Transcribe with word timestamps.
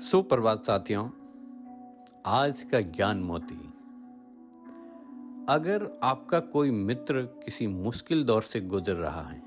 सुप्रभात 0.00 0.64
साथियों। 0.66 1.08
आज 2.26 2.62
का 2.62 2.80
ज्ञान 2.80 3.18
मोती। 3.18 3.54
अगर 5.48 6.00
आपका 6.02 6.40
कोई 6.40 6.70
मित्र 6.70 7.22
किसी 7.44 7.66
मुश्किल 7.66 8.24
दौर 8.24 8.42
से 8.42 8.60
गुजर 8.60 8.94
रहा 8.94 9.22
है 9.22 9.42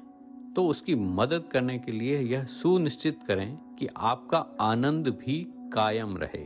तो 0.53 0.67
उसकी 0.67 0.95
मदद 0.95 1.43
करने 1.51 1.77
के 1.79 1.91
लिए 1.91 2.19
यह 2.19 2.45
सुनिश्चित 2.45 3.19
करें 3.27 3.75
कि 3.75 3.87
आपका 3.97 4.45
आनंद 4.61 5.07
भी 5.07 5.53
कायम 5.73 6.17
रहे। 6.17 6.45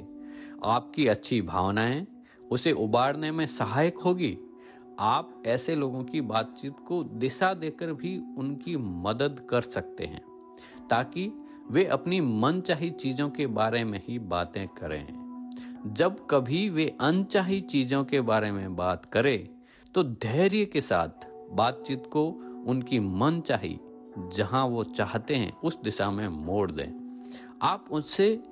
आपकी 0.66 1.08
अच्छी 1.08 1.42
भावनाएँ 1.42 2.08
उसे 2.52 2.72
उबारने 2.72 3.32
में 3.32 3.46
सहायक 3.48 3.98
होगी। 3.98 4.38
आप 5.00 5.44
ऐसे 5.48 5.76
लोगों 5.76 6.04
की 6.04 6.22
बातचीत 6.22 6.76
को 6.88 7.04
दिशा 7.04 7.54
देकर 7.54 7.94
भी 7.94 8.18
उनकी 8.38 8.78
मदद 8.78 9.46
कर 9.50 9.62
सकते 9.62 10.06
हैं, 10.06 10.22
ताकि 10.90 11.32
वे 11.72 11.84
अपनी 11.86 12.20
मनचाही 12.22 12.90
चीज़ों 12.90 13.30
के 13.30 13.48
बारे 13.48 13.84
में 13.84 14.02
ही 14.08 14.20
बातें 14.20 14.68
करें। 14.68 15.08
जब 15.88 16.26
कभी 16.30 16.70
वे 16.70 16.86
अनचाही 17.02 17.60
चीज़ों 17.62 18.04
के 18.06 18.22
बारे 18.22 18.52
में 18.52 18.76
बात 18.76 19.06
करें 19.06 19.50
तो 19.96 20.04
धैर्य 20.04 20.66
के 20.66 20.82
साथ 20.82 21.28
बातचीत 21.52 22.04
को 22.14 22.28
उनकी 22.68 23.00
मन 23.00 23.42
चाही 23.42 23.80
जहाँ 24.36 24.66
वो 24.66 24.84
चाहते 24.84 25.36
हैं, 25.36 25.58
उस 25.58 25.82
दिशा 25.82 26.12
में 26.12 26.28
मोड़ 26.28 26.72
दें। 26.72 27.20
आप 27.62 27.86
उनसे 27.92 28.44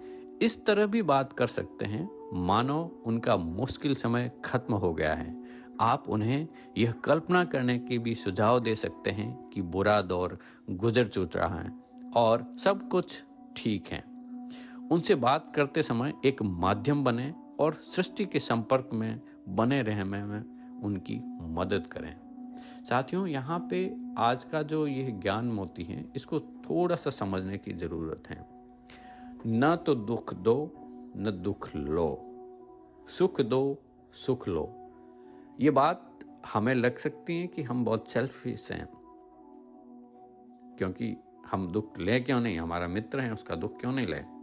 इस 0.41 0.65
तरह 0.65 0.85
भी 0.85 1.01
बात 1.01 1.33
कर 1.33 1.47
सकते 1.47 1.85
हैं, 1.85 2.09
मानो 2.33 3.03
उनका 3.05 3.37
मुश्किल 3.37 3.95
समय 3.95 4.31
खत्म 4.45 4.73
हो 4.73 4.93
गया 4.93 5.13
है। 5.13 5.43
आप 5.79 6.03
उन्हें 6.09 6.47
यह 6.77 6.91
कल्पना 6.91 7.43
करने 7.43 7.77
के 7.79 7.97
भी 7.97 8.15
सुझाव 8.15 8.59
दे 8.59 8.75
सकते 8.75 9.11
हैं 9.11 9.49
कि 9.49 9.61
बुरा 9.61 10.01
दौर 10.01 10.37
गुजर 10.69 11.07
चुक 11.07 11.35
रहा 11.35 11.59
है। 11.59 11.84
और 12.15 12.55
सब 12.59 12.89
कुछ 12.89 13.23
ठीक 13.57 13.87
है। 13.87 14.03
उनसे 14.91 15.15
बात 15.15 15.55
करते 15.55 15.83
समय 15.83 16.13
एक 16.25 16.41
माध्यम 16.41 17.03
बने 17.03 17.33
और 17.59 17.73
सृष्टि 17.73 18.25
के 18.25 18.39
संपर्क 18.39 18.89
में, 18.93 19.21
बने 19.49 19.81
रहने 19.81 20.25
में 20.25 20.55
उनकी 20.81 21.21
मदद 21.41 21.87
करें। 21.87 22.15
साथियों, 22.89 23.27
यहाँ 23.27 23.67
पे 23.69 23.95
आज 24.17 24.43
का 24.43 24.63
जो 24.63 24.87
ये 24.87 25.11
ज्ञान 25.11 25.45
मोती 25.45 25.83
है, 25.83 26.11
इसको 26.15 26.39
थोड़ा 26.39 26.95
सा 26.95 27.09
समझने 27.09 27.57
की 27.57 27.73
ज़रूरत 27.73 28.29
है। 28.29 28.47
न 29.47 29.75
तो 29.75 29.95
दुख 29.95 30.33
दो, 30.33 30.71
न 31.17 31.39
दुख 31.43 31.75
लो। 31.75 32.31
सुख 33.07 33.41
दो, 33.41 33.77
सुख 34.13 34.47
लो। 34.47 34.91
ये 35.59 35.71
बात 35.71 36.19
हमें 36.53 36.73
लग 36.73 36.97
सकती 36.97 37.41
है 37.41 37.47
कि 37.47 37.63
हम 37.63 37.85
बहुत 37.85 38.09
सेल्फिश 38.09 38.71
हैं। 38.71 38.87
क्योंकि 40.77 41.17
हम 41.51 41.67
दुख 41.67 41.99
ले 41.99 42.19
क्यों 42.19 42.41
नहीं? 42.41 42.59
हमारा 42.59 42.87
मित्र 42.87 43.19
है, 43.19 43.33
उसका 43.33 43.55
दुख 43.55 43.79
क्यों 43.79 43.91
नहीं 43.91 44.07
ले? 44.07 44.35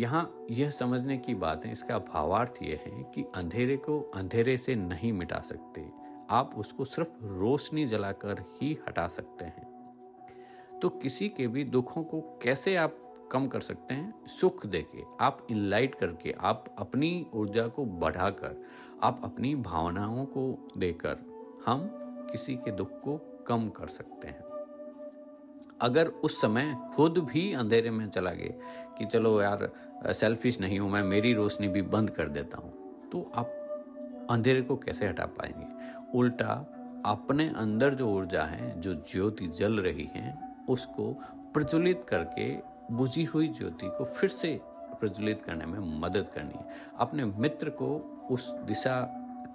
यहाँ 0.00 0.46
यह 0.50 0.70
समझने 0.70 1.18
की 1.18 1.34
बात 1.34 1.66
है 1.66 1.72
इसका 1.72 1.98
भावार्थ 1.98 2.58
यह 2.62 2.80
है 2.86 3.02
कि 3.02 3.24
अंधेरे 3.34 3.76
को 3.76 4.00
अंधेरे 4.14 4.56
से 4.56 4.74
नहीं 4.74 5.12
मिटा 5.12 5.40
सकते। 5.40 5.90
आप 6.30 6.54
उसको 6.56 6.84
सिर्फ़ 6.84 7.24
रोशनी 7.24 7.86
जलाकर 7.86 8.44
ही 8.62 8.78
हटा 8.88 9.08
सकते 9.08 9.44
हैं। 9.44 9.72
तो 10.82 10.88
किसी 10.88 11.28
के 11.28 11.48
भी 11.48 11.64
दुखों 11.64 12.04
को 12.04 12.20
कैसे 12.20 12.76
आप 12.76 12.98
कम 13.32 13.46
कर 13.46 13.60
सकते 13.60 13.94
हैं? 13.94 14.26
सुख 14.26 14.66
देके, 14.66 15.02
आप 15.20 15.46
इनलाइट 15.50 15.94
करके, 15.94 16.34
आप 16.40 16.64
अपनी 16.78 17.26
ऊर्जा 17.34 17.66
को 17.66 17.84
बढ़ाकर, 17.84 18.64
आप 19.02 19.20
अपनी 19.24 19.54
भावनाओं 19.54 20.24
को 20.24 20.68
देकर 20.78 21.18
हम 21.66 21.90
किसी 22.30 22.56
के 22.56 22.70
दुख 22.70 22.90
को 22.90 23.44
कम 23.46 23.68
कर 23.68 23.86
सकते 23.86 24.28
हैं। 24.28 24.51
अगर 25.82 26.06
उस 26.06 26.40
समय 26.40 26.74
खुद 26.94 27.18
भी 27.32 27.52
अंधेरे 27.52 27.90
में 27.90 28.08
चला 28.10 28.30
गए 28.30 28.54
कि 28.98 29.06
चलो 29.06 29.40
यार 29.42 29.72
सेल्फिश 30.06 30.60
नहीं 30.60 30.78
हूँ 30.78 30.90
मैं, 30.90 31.02
मेरी 31.02 31.32
रोशनी 31.34 31.68
भी 31.68 31.82
बंद 31.82 32.10
कर 32.10 32.28
देता 32.28 32.58
हूँ 32.58 32.72
तो 33.12 33.30
आप 33.34 34.26
अंधेरे 34.30 34.62
को 34.62 34.76
कैसे 34.76 35.06
हटा 35.08 35.24
पाएँगे? 35.26 35.66
उल्टा, 36.18 36.54
अपने 37.06 37.48
अंदर 37.48 37.94
जो 37.94 38.08
ऊर्जा 38.08 38.42
है, 38.44 38.80
जो 38.80 38.94
ज्योति 38.94 39.46
जल 39.48 39.80
रही 39.80 40.08
है, 40.14 40.36
उसको 40.68 41.12
प्रज्वलित 41.54 42.04
करके 42.08 42.52
बुझी 42.94 43.24
हुई 43.24 43.48
ज्योति 43.48 43.86
को 43.88 44.04
फिर 44.04 44.30
से 44.30 44.60
प्रज्वलित 45.00 45.42
करने 45.42 45.66
में 45.66 46.00
मदद 46.00 46.28
करनी 46.34 46.58
है। 46.58 46.66
अपने 46.98 47.24
मित्र 47.24 47.70
को 47.70 47.88
उस 48.30 48.50
दिशा 48.66 49.00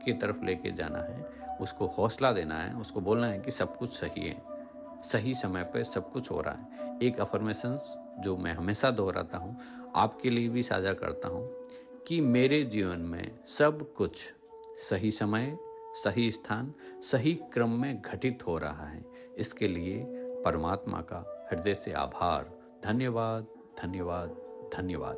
की 0.06 0.14
तरफ़ 0.14 0.44
लेके 0.46 0.72
जाना 0.72 1.00
है, 1.00 1.26
उसको 1.62 1.88
हौसला 1.88 2.32
देना 2.32 2.56
है, 2.56 2.74
उसको 2.74 3.02
बोलना 3.02 3.28
है 3.28 3.40
कि 3.40 3.52
सब 3.52 3.78
कुछ 3.78 3.94
सही 3.94 4.28
है। 4.28 4.57
सही 5.04 5.34
समय 5.34 5.64
पर 5.64 5.84
सब 5.84 6.12
कुछ 6.12 6.32
हो 6.32 6.42
रहा 6.42 6.54
है। 6.54 7.00
एक 7.04 7.20
अफर्मेशंस 7.20 7.98
जो 8.20 8.38
मैं 8.38 8.54
हमेशा 8.54 8.92
दोहराता 8.92 9.38
हूँ, 9.38 9.58
आपके 9.96 10.30
लिए 10.30 10.50
भी 10.50 10.64
साझा 10.64 10.94
करता 10.94 11.28
हूँ 11.28 11.64
कि 12.08 12.22
मेरे 12.22 12.64
जीवन 12.64 13.00
में 13.00 13.40
सब 13.46 13.94
कुछ 13.94 14.34
सही 14.78 15.12
समय, 15.12 15.58
सही 15.94 16.32
स्थान, 16.32 16.74
सही 17.02 17.34
क्रम 17.34 17.70
में 17.70 18.02
घटित 18.02 18.48
हो 18.48 18.58
रहा 18.58 18.86
है। 18.86 19.06
इसके 19.38 19.68
लिए 19.68 20.06
परमात्मा 20.46 21.02
का 21.02 21.48
हृदय 21.52 21.76
से 21.76 21.92
आभार। 21.92 22.52
धन्यवाद 22.84 23.48
धन्यवाद 23.84 24.30
धन्यवाद। 24.78 25.16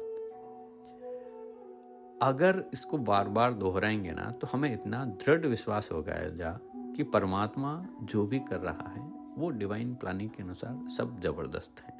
अगर 2.21 2.63
इसको 2.73 2.97
बार 2.97 3.27
बार 3.27 3.53
दोहराएँगे 3.53 4.11
ना 4.11 4.31
तो 4.31 4.47
हमें 4.47 4.73
इतना 4.73 5.05
दृढ़ 5.05 5.45
विश्वास 5.45 5.89
हो 5.91 6.01
गया 6.01 6.29
जा 6.29 6.59
कि 6.75 7.03
परमात्मा 7.03 7.87
जो 8.01 8.25
भी 8.27 8.39
कर 8.39 8.59
रहा 8.59 8.89
है 8.89 9.08
वो 9.39 9.49
डिवाइन 9.49 9.95
प्लानिंग 9.95 10.29
के 10.29 10.43
अनुसार 10.43 10.89
सब 10.89 11.19
ज़बरदस्त 11.19 11.81
हैं। 11.81 11.97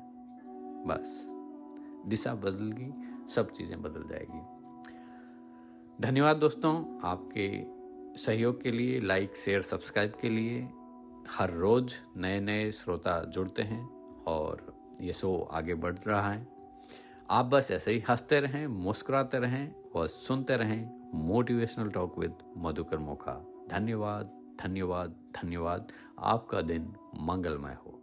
बस। 0.87 1.27
दिशा 2.09 2.35
बदल 2.35 2.71
गई 2.71 2.91
सब 3.27 3.51
चीज़ें 3.51 3.81
बदल 3.81 4.03
जाएगी। 4.03 4.41
धन्यवाद 6.01 6.37
दोस्तों 6.37 6.99
आपके 7.03 7.63
सहयोग 8.21 8.61
के 8.61 8.71
लिए 8.71 8.99
लाइक 8.99 9.35
शेयर 9.35 9.61
सब्सक्राइब 9.61 10.13
के 10.21 10.29
लिए। 10.29 10.69
हर 11.29 11.51
रोज 11.51 11.93
नए 12.17 12.39
नए 12.39 12.71
श्रोता 12.71 13.23
जुड़ते 13.23 13.61
हैं 13.61 14.13
और 14.23 14.79
ये 15.01 15.13
शो 15.13 15.49
आगे 15.51 15.75
बढ़ 15.75 15.95
रहा 16.07 16.31
है। 16.31 16.47
आप 17.29 17.45
बस 17.45 17.71
ऐसे 17.71 17.91
ही 17.91 17.99
हँसते 17.99 18.39
रहें, 18.39 18.67
मुस्कुराते 18.67 19.39
रहें 19.39 19.75
और 19.95 20.07
सुनते 20.07 20.55
रहें 20.55 21.11
motivational 21.13 21.89
talk 21.89 22.19
with 22.19 22.33
Madhukar 22.57 22.97
Mokha. 22.97 23.67
धन्यवाद। 23.69 24.38
धन्यवाद 24.59 25.09
धन्यवाद। 25.09 25.87
आपका 26.19 26.61
दिन 26.61 26.95
मंगलमय 27.21 27.77
हो। 27.85 27.98